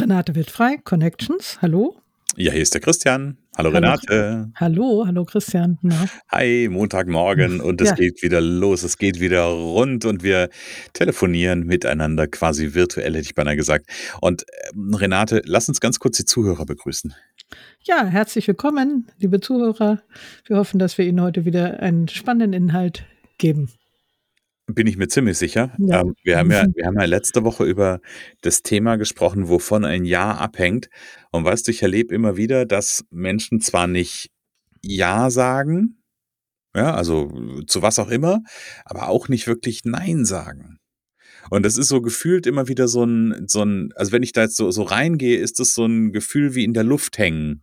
[0.00, 1.96] Renate wird frei, Connections, hallo.
[2.36, 3.36] Ja, hier ist der Christian.
[3.56, 4.52] Hallo, hallo Renate.
[4.54, 5.78] Hallo, hallo Christian.
[5.82, 6.06] Na?
[6.30, 7.94] Hi, Montagmorgen und es ja.
[7.96, 10.50] geht wieder los, es geht wieder rund und wir
[10.92, 13.86] telefonieren miteinander quasi virtuell, hätte ich beinahe gesagt.
[14.20, 17.12] Und ähm, Renate, lass uns ganz kurz die Zuhörer begrüßen.
[17.82, 20.00] Ja, herzlich willkommen, liebe Zuhörer.
[20.46, 23.04] Wir hoffen, dass wir Ihnen heute wieder einen spannenden Inhalt
[23.38, 23.72] geben.
[24.70, 25.74] Bin ich mir ziemlich sicher.
[25.78, 26.02] Ja.
[26.02, 28.00] Ähm, wir, haben ja, wir haben ja letzte Woche über
[28.42, 30.90] das Thema gesprochen, wovon ein Ja abhängt.
[31.30, 34.30] Und weißt du, ich erlebe immer wieder, dass Menschen zwar nicht
[34.82, 36.02] Ja sagen,
[36.76, 37.32] ja, also
[37.66, 38.42] zu was auch immer,
[38.84, 40.78] aber auch nicht wirklich Nein sagen.
[41.50, 44.42] Und das ist so gefühlt immer wieder so ein, so ein, also wenn ich da
[44.42, 47.62] jetzt so, so reingehe, ist das so ein Gefühl wie in der Luft hängen.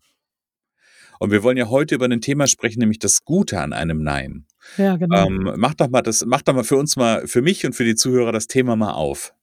[1.20, 4.46] Und wir wollen ja heute über ein Thema sprechen, nämlich das Gute an einem Nein.
[4.78, 5.28] Ja, genau.
[5.28, 7.84] Ähm, mach doch mal das, mach doch mal für uns mal, für mich und für
[7.84, 9.34] die Zuhörer das Thema mal auf.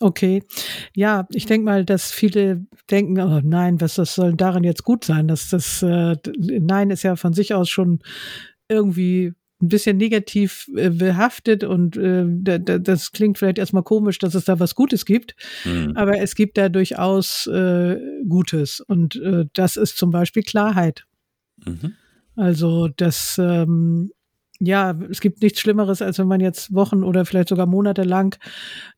[0.00, 0.42] Okay.
[0.94, 5.04] Ja, ich denke mal, dass viele denken, oh nein, was das soll daran jetzt gut
[5.04, 5.28] sein?
[5.28, 8.00] Dass das äh, Nein ist ja von sich aus schon
[8.68, 12.24] irgendwie ein bisschen negativ äh, behaftet und äh,
[12.80, 15.34] das klingt vielleicht erstmal komisch, dass es da was Gutes gibt,
[15.64, 15.92] mhm.
[15.96, 17.96] aber es gibt da durchaus äh,
[18.28, 21.04] Gutes und äh, das ist zum Beispiel Klarheit.
[21.64, 21.94] Mhm.
[22.36, 24.10] Also das ähm,
[24.60, 28.38] ja, es gibt nichts Schlimmeres, als wenn man jetzt Wochen oder vielleicht sogar Monate lang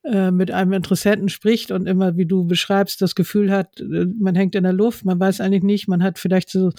[0.05, 4.34] äh, mit einem Interessenten spricht und immer, wie du beschreibst, das Gefühl hat, äh, man
[4.34, 6.72] hängt in der Luft, man weiß eigentlich nicht, man hat vielleicht so,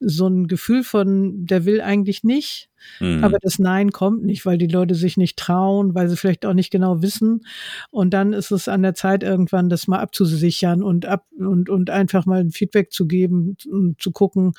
[0.00, 2.68] so ein Gefühl von, der will eigentlich nicht.
[3.00, 3.24] Mhm.
[3.24, 6.54] Aber das Nein kommt nicht, weil die Leute sich nicht trauen, weil sie vielleicht auch
[6.54, 7.46] nicht genau wissen.
[7.90, 11.90] Und dann ist es an der Zeit, irgendwann das mal abzusichern und ab und, und
[11.90, 14.52] einfach mal ein Feedback zu geben und zu gucken,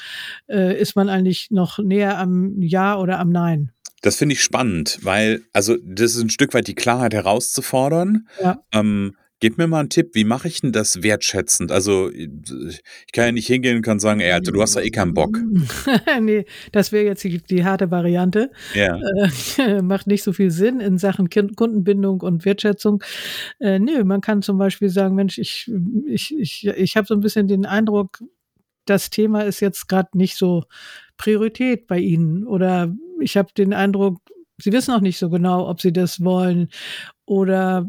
[0.47, 3.71] äh, ist man eigentlich noch näher am Ja oder am Nein.
[4.01, 8.27] Das finde ich spannend, weil, also, das ist ein Stück weit die Klarheit herauszufordern.
[8.41, 8.63] Ja.
[8.71, 11.71] Ähm, Gib mir mal einen Tipp, wie mache ich denn das wertschätzend?
[11.71, 14.89] Also, ich kann ja nicht hingehen und kann sagen, ey, Alter, du hast da eh
[14.89, 15.37] keinen Bock.
[16.21, 18.49] nee, das wäre jetzt die, die, harte Variante.
[18.73, 18.99] Ja.
[19.59, 23.03] Äh, macht nicht so viel Sinn in Sachen Kundenbindung und Wertschätzung.
[23.59, 25.71] Äh, nee, man kann zum Beispiel sagen, Mensch, ich,
[26.07, 28.23] ich, ich, ich habe so ein bisschen den Eindruck,
[28.85, 30.63] das Thema ist jetzt gerade nicht so
[31.17, 32.47] Priorität bei Ihnen.
[32.47, 34.19] Oder ich habe den Eindruck,
[34.59, 36.69] Sie wissen auch nicht so genau, ob Sie das wollen.
[37.25, 37.87] Oder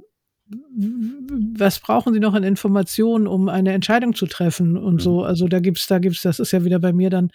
[0.50, 5.00] was brauchen Sie noch an Informationen, um eine Entscheidung zu treffen und mhm.
[5.00, 5.22] so.
[5.22, 7.31] Also da gibt's, da gibt's, das ist ja wieder bei mir dann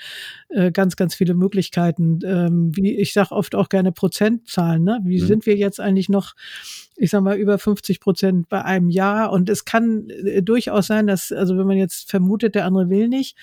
[0.50, 2.19] äh, ganz, ganz viele Möglichkeiten.
[2.25, 4.84] Ähm, wie ich sage oft auch gerne Prozentzahlen.
[4.84, 5.00] Ne?
[5.03, 5.28] Wie mhm.
[5.28, 6.34] sind wir jetzt eigentlich noch
[6.96, 9.31] ich sag mal, über 50 Prozent bei einem Jahr.
[9.31, 13.07] Und es kann äh, durchaus sein, dass, also wenn man jetzt vermutet, der andere will
[13.07, 13.38] nicht,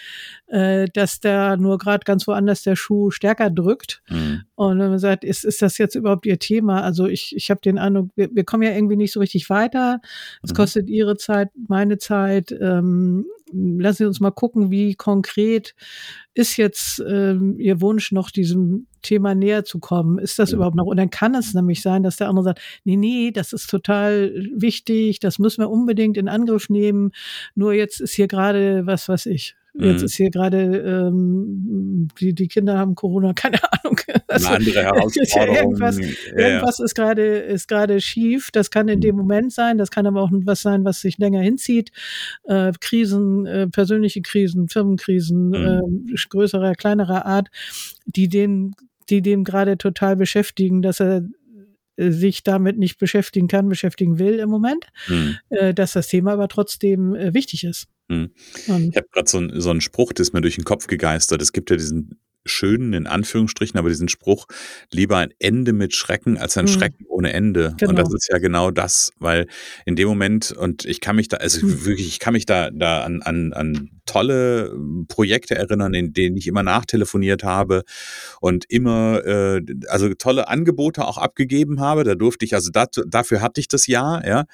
[0.47, 4.03] äh, dass da nur gerade ganz woanders der Schuh stärker drückt.
[4.09, 4.43] Mhm.
[4.55, 6.83] Und wenn man sagt, ist, ist das jetzt überhaupt Ihr Thema?
[6.83, 10.01] Also ich, ich habe den Eindruck, wir, wir kommen ja irgendwie nicht so richtig weiter.
[10.43, 10.57] Es mhm.
[10.57, 12.53] kostet Ihre Zeit, meine Zeit.
[12.61, 15.75] Ähm, lassen Sie uns mal gucken, wie konkret
[16.35, 20.19] ist jetzt ähm, Ihr Wunsch, noch diesem Thema näher zu kommen?
[20.19, 20.57] Ist das ja.
[20.57, 20.87] überhaupt noch?
[20.87, 24.33] Und dann kann es nämlich sein, dass der andere sagt, nee, nee, das ist total
[24.55, 27.13] wichtig, das müssen wir unbedingt in Angriff nehmen.
[27.55, 30.05] Nur jetzt ist hier gerade, was weiß ich, Jetzt mhm.
[30.07, 34.01] ist hier gerade, ähm, die, die Kinder haben Corona, keine Ahnung.
[34.27, 35.57] Also, Eine andere Herausforderung.
[35.57, 36.07] irgendwas ja,
[36.37, 38.51] irgendwas ist gerade ist gerade schief.
[38.53, 39.03] Das kann in mhm.
[39.03, 41.91] dem Moment sein, das kann aber auch was sein, was sich länger hinzieht.
[42.45, 46.09] Äh, Krisen, äh, persönliche Krisen, Firmenkrisen, mhm.
[46.13, 47.49] äh, größerer, kleinerer Art,
[48.07, 48.75] die den
[49.11, 51.25] die dem gerade total beschäftigen, dass er
[51.97, 55.37] äh, sich damit nicht beschäftigen kann, beschäftigen will im Moment, mhm.
[55.51, 57.89] äh, dass das Thema aber trotzdem äh, wichtig ist.
[58.11, 58.31] Mhm.
[58.91, 61.41] Ich habe gerade so, so einen Spruch, der ist mir durch den Kopf gegeistert.
[61.41, 64.47] Es gibt ja diesen schönen, in Anführungsstrichen, aber diesen Spruch,
[64.91, 66.69] lieber ein Ende mit Schrecken als ein mhm.
[66.69, 67.75] Schrecken ohne Ende.
[67.79, 67.91] Genau.
[67.91, 69.47] Und das ist ja genau das, weil
[69.85, 71.85] in dem Moment, und ich kann mich da, also mhm.
[71.85, 76.37] wirklich, ich kann mich da, da an, an, an tolle ähm, Projekte erinnern, in denen
[76.37, 77.85] ich immer nachtelefoniert habe
[78.41, 82.03] und immer äh, also tolle Angebote auch abgegeben habe.
[82.03, 84.47] Da durfte ich, also dat, dafür hatte ich das Jahr, ja.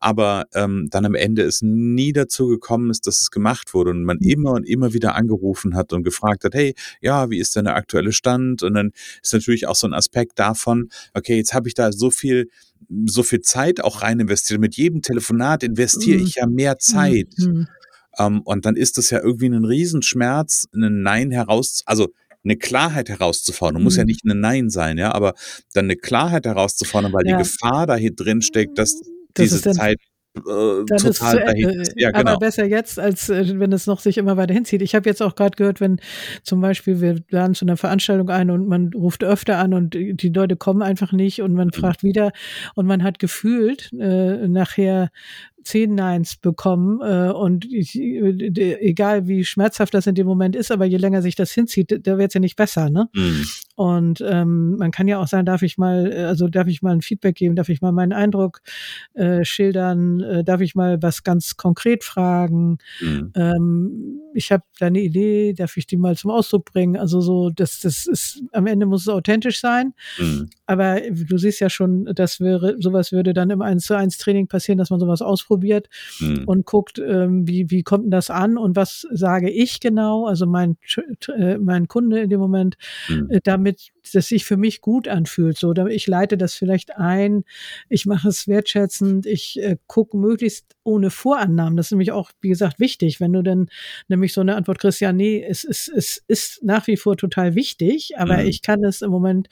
[0.00, 4.02] Aber ähm, dann am Ende ist nie dazu gekommen ist, dass es gemacht wurde und
[4.04, 4.28] man mhm.
[4.28, 7.76] immer und immer wieder angerufen hat und gefragt hat, hey, ja, wie ist denn der
[7.76, 8.62] aktuelle Stand?
[8.62, 8.90] Und dann
[9.22, 12.48] ist natürlich auch so ein Aspekt davon, okay, jetzt habe ich da so viel
[13.06, 14.60] so viel Zeit auch rein investiert.
[14.60, 16.26] Mit jedem Telefonat investiere mhm.
[16.26, 17.28] ich ja mehr Zeit.
[17.38, 17.66] Mhm.
[18.18, 22.08] Ähm, und dann ist das ja irgendwie ein Riesenschmerz, ein Nein heraus, also
[22.44, 23.82] eine Klarheit herauszufordern.
[23.82, 24.08] Muss ja mhm.
[24.08, 25.34] nicht ein Nein sein, ja, aber
[25.72, 27.36] dann eine Klarheit herauszufordern, weil ja.
[27.36, 29.00] die Gefahr da hier drin steckt, dass
[29.34, 29.98] das diese Zeit
[30.36, 31.94] äh, total dahin ist.
[31.96, 32.32] Ja, genau.
[32.32, 34.82] Aber besser jetzt, als äh, wenn es noch sich immer weiter hinzieht.
[34.82, 36.00] Ich habe jetzt auch gerade gehört, wenn
[36.42, 40.32] zum Beispiel wir laden zu einer Veranstaltung ein und man ruft öfter an und die
[40.34, 41.72] Leute kommen einfach nicht und man mhm.
[41.72, 42.32] fragt wieder
[42.74, 45.10] und man hat gefühlt äh, nachher
[45.64, 50.70] zehn Neins bekommen äh, und ich, äh, egal wie schmerzhaft das in dem Moment ist,
[50.70, 53.08] aber je länger sich das hinzieht, da wird es ja nicht besser, ne?
[53.14, 53.44] Mhm.
[53.76, 57.02] Und ähm, man kann ja auch sagen, darf ich mal, also darf ich mal ein
[57.02, 58.60] Feedback geben, darf ich mal meinen Eindruck
[59.14, 63.32] äh, schildern, äh, darf ich mal was ganz konkret fragen, mhm.
[63.34, 66.96] ähm, ich habe da eine Idee, darf ich die mal zum Ausdruck bringen?
[66.96, 69.94] Also so, das, das ist, am Ende muss es authentisch sein.
[70.18, 70.50] Mhm.
[70.66, 74.48] Aber du siehst ja schon, das wäre, sowas würde dann im 1 zu 1 Training
[74.48, 75.53] passieren, dass man sowas ausprobiert
[76.20, 76.44] mhm.
[76.46, 80.46] und guckt, ähm, wie, wie kommt denn das an und was sage ich genau, also
[80.46, 80.76] mein,
[81.36, 82.76] äh, mein Kunde in dem Moment,
[83.08, 83.30] mhm.
[83.30, 85.56] äh, damit das sich für mich gut anfühlt.
[85.56, 87.44] So, ich leite das vielleicht ein,
[87.88, 91.76] ich mache es wertschätzend, ich äh, gucke möglichst ohne Vorannahmen.
[91.76, 93.20] Das ist nämlich auch, wie gesagt, wichtig.
[93.20, 93.68] Wenn du dann
[94.08, 97.54] nämlich so eine Antwort kriegst, ja, nee, es, es, es ist nach wie vor total
[97.54, 98.48] wichtig, aber mhm.
[98.48, 99.48] ich kann es im Moment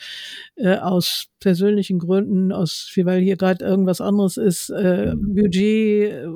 [0.57, 5.35] äh, aus persönlichen Gründen, aus, weil hier gerade irgendwas anderes ist, äh, mhm.
[5.35, 6.27] Budget,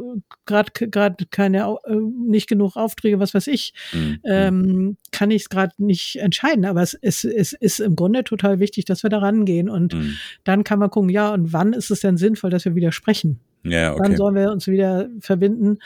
[0.46, 4.20] gerade gerade keine, äh, nicht genug Aufträge, was weiß ich, mhm.
[4.24, 6.66] ähm, kann ich es gerade nicht entscheiden.
[6.66, 9.70] Aber es, es, es ist im Grunde total wichtig, dass wir da rangehen.
[9.70, 10.16] Und mhm.
[10.44, 13.40] dann kann man gucken, ja, und wann ist es denn sinnvoll, dass wir wieder sprechen?
[13.68, 14.02] Ja, okay.
[14.02, 15.78] Dann sollen wir uns wieder verbinden.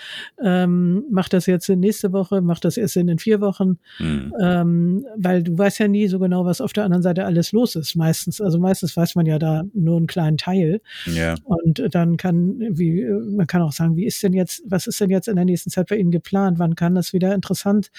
[0.42, 4.32] Ähm, macht das jetzt in nächste Woche, macht das erst in den vier Wochen, mhm.
[4.40, 7.76] ähm, weil du weißt ja nie so genau, was auf der anderen Seite alles los
[7.76, 7.94] ist.
[7.96, 10.80] Meistens, also meistens weiß man ja da nur einen kleinen Teil.
[11.06, 11.34] Ja.
[11.44, 15.10] Und dann kann, wie man kann auch sagen, wie ist denn jetzt, was ist denn
[15.10, 16.58] jetzt in der nächsten Zeit bei Ihnen geplant?
[16.58, 17.90] Wann kann das wieder interessant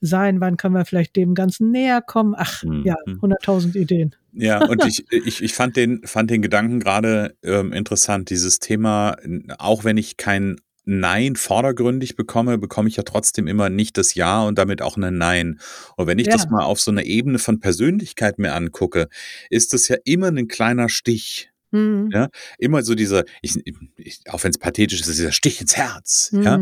[0.00, 0.40] sein?
[0.40, 2.34] Wann können wir vielleicht dem Ganzen näher kommen?
[2.36, 2.82] Ach, mhm.
[2.84, 4.14] ja, 100.000 Ideen.
[4.32, 9.16] Ja, und ich, ich, ich fand, den, fand den Gedanken gerade ähm, interessant, dieses Thema,
[9.58, 14.42] auch wenn ich kein Nein vordergründig bekomme, bekomme ich ja trotzdem immer nicht das Ja
[14.42, 15.60] und damit auch ein Nein.
[15.96, 16.32] Und wenn ich ja.
[16.32, 19.08] das mal auf so einer Ebene von Persönlichkeit mir angucke,
[19.48, 21.51] ist das ja immer ein kleiner Stich.
[21.72, 22.10] Mhm.
[22.12, 22.28] Ja,
[22.58, 23.58] immer so dieser, ich,
[23.96, 26.30] ich, auch wenn es pathetisch ist, dieser Stich ins Herz.
[26.32, 26.42] Mhm.
[26.42, 26.54] Ja,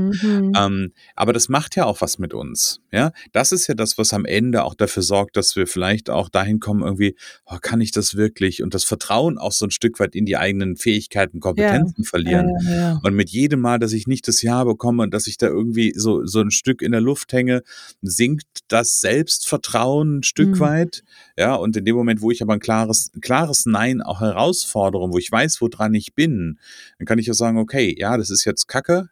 [0.67, 2.81] ähm, aber das macht ja auch was mit uns.
[2.93, 6.29] Ja, das ist ja das, was am Ende auch dafür sorgt, dass wir vielleicht auch
[6.29, 8.63] dahin kommen, irgendwie, oh, kann ich das wirklich?
[8.63, 12.09] Und das Vertrauen auch so ein Stück weit in die eigenen Fähigkeiten, Kompetenzen ja.
[12.09, 12.51] verlieren.
[12.63, 15.37] Ja, ja, und mit jedem Mal, dass ich nicht das Ja bekomme und dass ich
[15.37, 17.63] da irgendwie so, so ein Stück in der Luft hänge,
[18.01, 20.61] sinkt das Selbstvertrauen ein Stück mhm.
[20.61, 21.03] weit.
[21.41, 25.17] Ja, und in dem Moment, wo ich aber ein klares, klares Nein auch herausfordere, wo
[25.17, 26.59] ich weiß, woran ich bin,
[26.99, 29.09] dann kann ich ja sagen, okay, ja, das ist jetzt Kacke,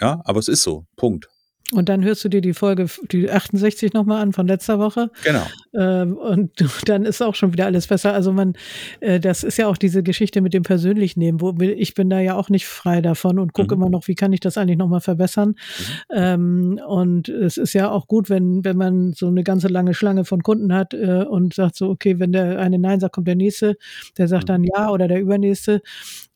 [0.00, 1.28] ja, aber es ist so, Punkt.
[1.72, 5.10] Und dann hörst du dir die Folge, die 68 nochmal an von letzter Woche.
[5.22, 5.46] Genau.
[5.74, 6.50] Ähm, und
[6.86, 8.14] dann ist auch schon wieder alles besser.
[8.14, 8.54] Also man,
[9.00, 12.20] äh, das ist ja auch diese Geschichte mit dem persönlich nehmen, wo ich bin da
[12.20, 13.82] ja auch nicht frei davon und gucke mhm.
[13.82, 15.48] immer noch, wie kann ich das eigentlich nochmal verbessern.
[15.48, 16.14] Mhm.
[16.14, 20.24] Ähm, und es ist ja auch gut, wenn, wenn man so eine ganze lange Schlange
[20.24, 23.36] von Kunden hat äh, und sagt so, okay, wenn der eine Nein sagt, kommt der
[23.36, 23.76] nächste,
[24.16, 24.46] der sagt mhm.
[24.46, 25.82] dann Ja oder der übernächste.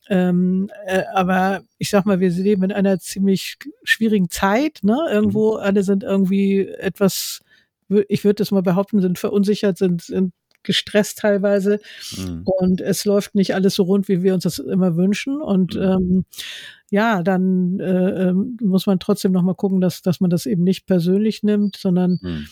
[0.09, 4.81] Ähm, äh, aber ich sag mal, wir leben in einer ziemlich schwierigen Zeit.
[4.83, 4.99] Ne?
[5.11, 5.61] Irgendwo, mhm.
[5.61, 7.41] alle sind irgendwie etwas,
[8.09, 10.33] ich würde das mal behaupten, sind verunsichert, sind, sind
[10.63, 11.81] gestresst teilweise.
[12.17, 12.43] Mhm.
[12.45, 15.41] Und es läuft nicht alles so rund, wie wir uns das immer wünschen.
[15.41, 15.83] Und mhm.
[15.83, 16.25] ähm,
[16.91, 20.87] ja, dann äh, ähm, muss man trotzdem nochmal gucken, dass, dass man das eben nicht
[20.87, 22.47] persönlich nimmt, sondern mhm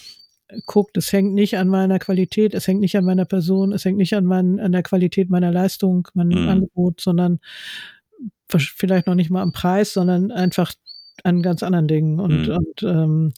[0.66, 3.98] guckt, es hängt nicht an meiner Qualität, es hängt nicht an meiner Person, es hängt
[3.98, 6.48] nicht an, mein, an der Qualität meiner Leistung, meinem mhm.
[6.48, 7.40] Angebot, sondern
[8.48, 10.72] vielleicht noch nicht mal am Preis, sondern einfach
[11.24, 12.18] an ganz anderen Dingen.
[12.18, 12.56] Und, mhm.
[12.56, 13.32] und ähm,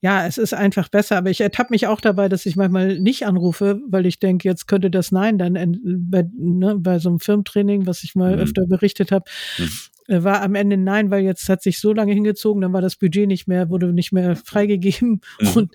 [0.00, 1.18] ja, es ist einfach besser.
[1.18, 4.66] Aber ich ertappe mich auch dabei, dass ich manchmal nicht anrufe, weil ich denke, jetzt
[4.66, 8.42] könnte das Nein dann bei, ne, bei so einem Firmentraining, was ich mal mhm.
[8.42, 9.24] öfter berichtet habe,
[9.58, 9.68] mhm.
[10.08, 13.28] War am Ende nein, weil jetzt hat sich so lange hingezogen, dann war das Budget
[13.28, 15.48] nicht mehr, wurde nicht mehr freigegeben mhm.
[15.54, 15.72] und,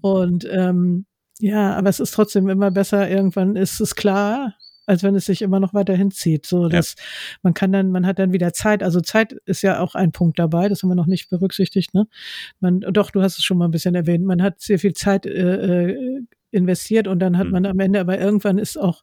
[0.00, 1.06] und ähm,
[1.40, 4.54] ja, aber es ist trotzdem immer besser, irgendwann ist es klar,
[4.86, 6.46] als wenn es sich immer noch weiter hinzieht.
[6.46, 7.04] So, dass ja.
[7.42, 8.82] man kann dann, man hat dann wieder Zeit.
[8.82, 11.94] Also Zeit ist ja auch ein Punkt dabei, das haben wir noch nicht berücksichtigt.
[11.94, 12.06] Ne?
[12.58, 14.24] Man, doch, du hast es schon mal ein bisschen erwähnt.
[14.24, 17.52] Man hat sehr viel Zeit äh, äh investiert und dann hat mhm.
[17.52, 19.02] man am Ende, aber irgendwann ist auch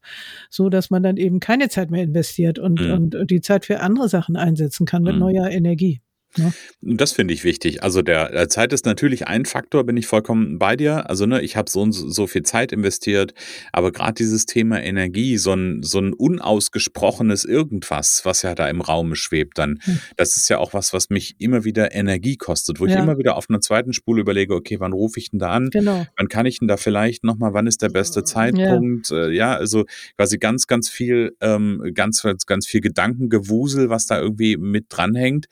[0.50, 3.12] so, dass man dann eben keine Zeit mehr investiert und, mhm.
[3.20, 5.20] und die Zeit für andere Sachen einsetzen kann mit mhm.
[5.20, 6.02] neuer Energie.
[6.38, 6.52] Ja.
[6.82, 7.84] Das finde ich wichtig.
[7.84, 11.10] Also der, der, Zeit ist natürlich ein Faktor, bin ich vollkommen bei dir.
[11.10, 13.34] Also ne, ich habe so und so viel Zeit investiert,
[13.72, 18.82] aber gerade dieses Thema Energie, so ein, so ein unausgesprochenes Irgendwas, was ja da im
[18.82, 20.00] Raum schwebt, dann, hm.
[20.18, 22.96] das ist ja auch was, was mich immer wieder Energie kostet, wo ja.
[22.96, 25.70] ich immer wieder auf einer zweiten Spule überlege, okay, wann rufe ich denn da an?
[25.70, 26.06] Genau.
[26.18, 29.10] Wann kann ich denn da vielleicht nochmal, wann ist der beste Zeitpunkt?
[29.10, 29.86] Ja, äh, ja also
[30.18, 35.48] quasi ganz, ganz viel, ähm, ganz, ganz viel Gedankengewusel, was da irgendwie mit dranhängt.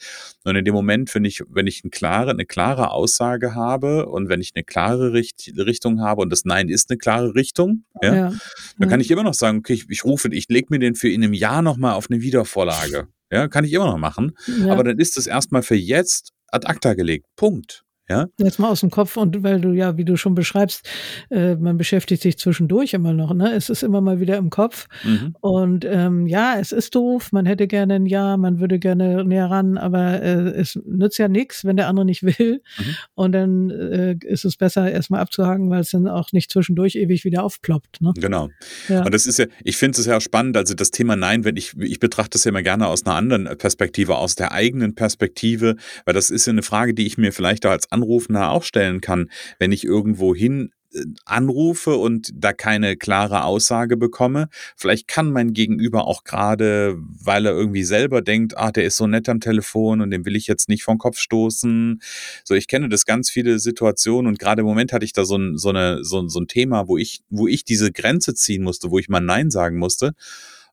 [0.46, 4.28] Und in dem Moment, wenn ich, wenn ich eine klare, eine klare Aussage habe und
[4.30, 8.16] wenn ich eine klare Richt Richtung habe und das Nein ist eine klare Richtung, ja,
[8.16, 8.34] ja.
[8.78, 11.10] dann kann ich immer noch sagen, okay, ich, ich rufe, ich lege mir den für
[11.10, 13.08] in einem Jahr nochmal auf eine Wiedervorlage.
[13.32, 14.34] Ja, kann ich immer noch machen.
[14.60, 14.74] Ja.
[14.74, 17.26] Aber dann ist es erstmal für jetzt ad acta gelegt.
[17.36, 17.84] Punkt.
[18.10, 18.28] Ja?
[18.38, 20.90] Jetzt mal aus dem Kopf und weil du ja, wie du schon beschreibst,
[21.32, 23.54] äh, man beschäftigt sich zwischendurch immer noch, ne?
[23.54, 24.88] Es ist immer mal wieder im Kopf.
[25.04, 25.36] Mhm.
[25.40, 29.50] Und ähm, ja, es ist doof, man hätte gerne ein Ja, man würde gerne näher
[29.50, 32.62] ran, aber äh, es nützt ja nichts, wenn der andere nicht will.
[32.78, 32.96] Mhm.
[33.16, 37.24] Und dann äh, ist es besser, erstmal abzuhaken, weil es dann auch nicht zwischendurch ewig
[37.24, 38.02] wieder aufploppt.
[38.02, 38.12] Ne?
[38.18, 38.50] Genau.
[38.90, 39.06] Ja.
[39.06, 41.74] Und das ist ja, ich finde es ja spannend, also das Thema Nein, wenn ich,
[41.80, 46.14] ich betrachte das ja immer gerne aus einer anderen Perspektive, aus der eigenen Perspektive, weil
[46.14, 49.30] das ist ja eine Frage, die ich mir vielleicht auch als Anrufender auch stellen kann,
[49.60, 54.50] wenn ich irgendwo hin äh, anrufe und da keine klare Aussage bekomme.
[54.76, 59.08] Vielleicht kann mein Gegenüber auch gerade, weil er irgendwie selber denkt, ah, der ist so
[59.08, 62.02] nett am Telefon und den will ich jetzt nicht vom Kopf stoßen.
[62.44, 65.38] So, ich kenne das ganz viele Situationen und gerade im Moment hatte ich da so
[65.38, 68.92] ein, so eine, so, so ein Thema, wo ich, wo ich diese Grenze ziehen musste,
[68.92, 70.14] wo ich mal Nein sagen musste.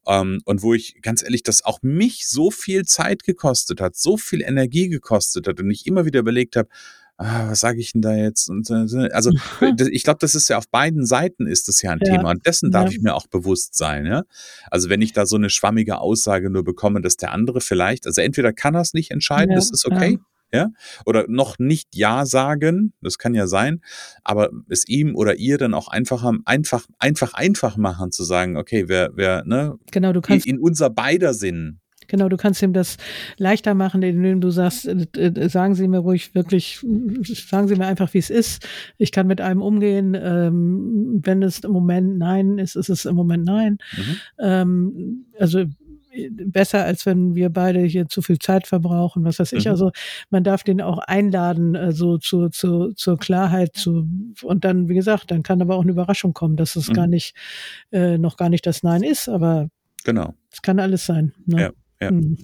[0.07, 4.17] Ähm, und wo ich ganz ehrlich, das auch mich so viel Zeit gekostet hat, so
[4.17, 6.69] viel Energie gekostet hat und ich immer wieder überlegt habe,
[7.21, 8.49] ah, was sage ich denn da jetzt?
[8.49, 9.31] Und, äh, also
[9.91, 12.17] ich glaube, das ist ja auf beiden Seiten ist das ja ein ja.
[12.17, 12.97] Thema und dessen darf ja.
[12.97, 14.07] ich mir auch bewusst sein.
[14.07, 14.23] Ja?
[14.71, 18.21] Also wenn ich da so eine schwammige Aussage nur bekomme, dass der andere vielleicht, also
[18.21, 19.57] entweder kann er es nicht entscheiden, ja.
[19.57, 20.19] das ist okay.
[20.53, 20.71] Ja,
[21.07, 23.83] oder noch nicht Ja sagen, das kann ja sein,
[24.25, 28.89] aber es ihm oder ihr dann auch einfach, einfach, einfach, einfach machen zu sagen, okay,
[28.89, 31.79] wer, wer, ne, genau, du kannst in unser beider Sinn
[32.11, 32.97] Genau, du kannst ihm das
[33.39, 36.85] leichter machen, indem du sagst, äh, äh, sagen Sie mir ruhig wirklich,
[37.25, 38.67] sagen Sie mir einfach, wie es ist.
[38.99, 40.17] Ich kann mit einem umgehen.
[40.21, 43.79] Ähm, wenn es im Moment Nein ist, ist es im Moment Nein.
[43.97, 44.17] Mhm.
[44.39, 45.65] Ähm, also
[46.31, 49.67] besser, als wenn wir beide hier zu viel Zeit verbrauchen, was weiß ich.
[49.67, 49.71] Mhm.
[49.71, 49.91] Also
[50.31, 54.09] man darf den auch einladen, also zu, zu, zur Klarheit zu
[54.43, 56.95] und dann, wie gesagt, dann kann aber auch eine Überraschung kommen, dass es mhm.
[56.95, 57.37] gar nicht,
[57.93, 59.69] äh, noch gar nicht das Nein ist, aber
[60.05, 60.35] genau.
[60.51, 61.33] Es kann alles sein.
[61.47, 61.63] Ne?
[61.63, 61.71] Ja.
[62.01, 62.11] Ja.
[62.11, 62.39] Mhm.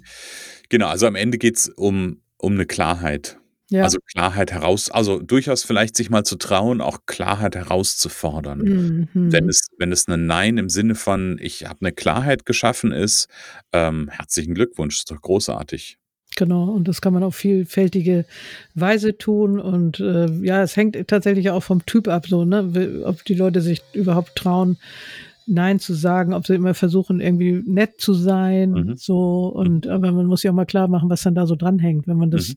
[0.69, 3.39] Genau, also am Ende geht es um, um eine Klarheit.
[3.69, 3.83] Ja.
[3.83, 8.59] Also Klarheit heraus, also durchaus vielleicht sich mal zu trauen, auch Klarheit herauszufordern.
[8.59, 9.09] Mhm.
[9.13, 13.27] Wenn es, wenn es ein Nein im Sinne von, ich habe eine Klarheit geschaffen ist,
[13.73, 15.99] ähm, herzlichen Glückwunsch, ist doch großartig.
[16.37, 18.27] Genau, und das kann man auf vielfältige
[18.75, 19.59] Weise tun.
[19.59, 23.03] Und äh, ja, es hängt tatsächlich auch vom Typ ab, so, ne?
[23.05, 24.77] Ob die Leute sich überhaupt trauen,
[25.47, 28.97] Nein zu sagen, ob sie immer versuchen, irgendwie nett zu sein, mhm.
[28.97, 32.09] so und aber man muss ja auch mal klar machen, was dann da so dranhängt,
[32.09, 32.55] wenn man das mhm.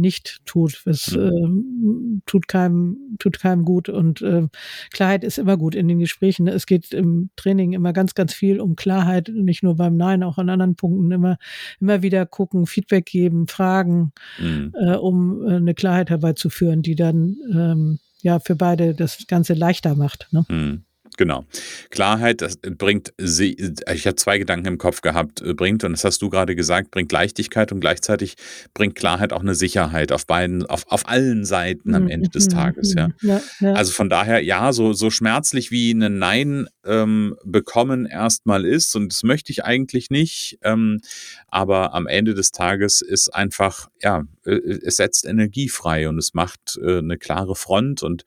[0.00, 0.82] nicht tut.
[0.86, 2.20] Es mhm.
[2.20, 4.46] äh, tut keinem, tut keinem gut und äh,
[4.92, 6.46] Klarheit ist immer gut in den Gesprächen.
[6.46, 10.38] Es geht im Training immer ganz, ganz viel um Klarheit, nicht nur beim Nein, auch
[10.38, 11.38] an anderen Punkten immer,
[11.80, 14.72] immer wieder gucken, Feedback geben, fragen, mhm.
[14.80, 19.96] äh, um äh, eine Klarheit herbeizuführen, die dann ähm, ja für beide das Ganze leichter
[19.96, 20.28] macht.
[20.30, 20.82] Ne?
[21.22, 21.28] Mhm.
[21.32, 21.44] Genau.
[21.90, 26.20] Klarheit, das bringt, ich habe zwei Gedanken im Kopf gehabt, äh, bringt, und das hast
[26.20, 28.34] du gerade gesagt, bringt Leichtigkeit und gleichzeitig
[28.74, 32.50] bringt Klarheit auch eine Sicherheit auf beiden, auf, auf allen Seiten am Ende des mhm,
[32.50, 33.10] Tages, ja.
[33.22, 33.72] ja, ja.
[33.74, 39.12] Also von daher, ja, so, so schmerzlich wie ein Nein ähm, bekommen erstmal ist, und
[39.12, 41.00] das möchte ich eigentlich nicht, ähm,
[41.48, 46.34] aber am Ende des Tages ist einfach, ja, äh, es setzt Energie frei und es
[46.34, 48.24] macht äh, eine klare Front und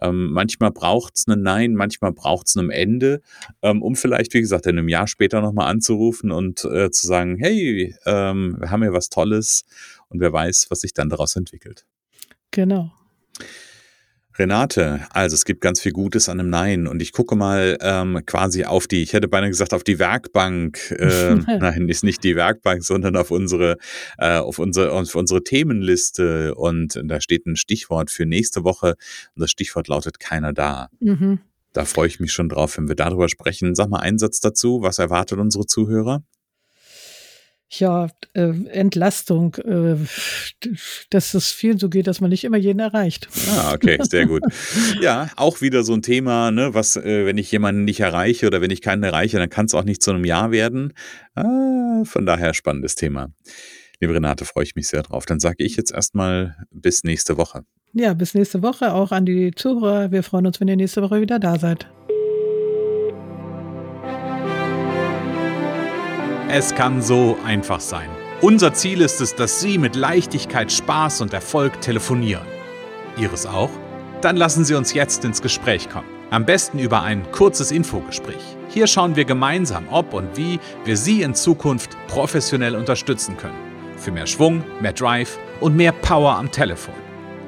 [0.00, 3.20] ähm, manchmal braucht es ein Nein, manchmal braucht es ein Ende,
[3.62, 7.36] ähm, um vielleicht, wie gesagt, in einem Jahr später nochmal anzurufen und äh, zu sagen,
[7.38, 9.64] hey, ähm, wir haben hier was Tolles
[10.08, 11.84] und wer weiß, was sich dann daraus entwickelt.
[12.50, 12.92] Genau.
[14.38, 18.20] Renate, also es gibt ganz viel Gutes an einem Nein und ich gucke mal ähm,
[18.24, 22.36] quasi auf die, ich hätte beinahe gesagt auf die Werkbank, äh, nein, ist nicht die
[22.36, 23.78] Werkbank, sondern auf unsere,
[24.18, 28.94] äh, auf unsere, auf unsere Themenliste und da steht ein Stichwort für nächste Woche
[29.34, 30.88] und das Stichwort lautet keiner da.
[31.00, 31.40] Mhm.
[31.78, 33.76] Da freue ich mich schon drauf, wenn wir darüber sprechen.
[33.76, 34.82] Sag mal einen Satz dazu.
[34.82, 36.24] Was erwartet unsere Zuhörer?
[37.70, 39.96] ja, äh, Entlastung, äh,
[41.10, 43.28] dass es vielen so geht, dass man nicht immer jeden erreicht.
[43.50, 44.42] Ah, okay, sehr gut.
[45.00, 48.60] Ja, auch wieder so ein Thema, ne, was, äh, wenn ich jemanden nicht erreiche oder
[48.60, 50.94] wenn ich keinen erreiche, dann kann es auch nicht zu einem Ja werden.
[51.36, 53.28] Ah, von daher spannendes Thema.
[54.00, 55.26] Liebe Renate, freue ich mich sehr drauf.
[55.26, 57.62] Dann sage ich jetzt erstmal bis nächste Woche.
[57.92, 60.12] Ja, bis nächste Woche auch an die Zuhörer.
[60.12, 61.86] Wir freuen uns, wenn ihr nächste Woche wieder da seid.
[66.50, 68.08] Es kann so einfach sein.
[68.40, 72.46] Unser Ziel ist es, dass Sie mit Leichtigkeit, Spaß und Erfolg telefonieren.
[73.18, 73.70] Ihres auch?
[74.20, 76.08] Dann lassen Sie uns jetzt ins Gespräch kommen.
[76.30, 78.56] Am besten über ein kurzes Infogespräch.
[78.68, 83.56] Hier schauen wir gemeinsam, ob und wie wir Sie in Zukunft professionell unterstützen können.
[83.96, 87.07] Für mehr Schwung, mehr Drive und mehr Power am Telefon.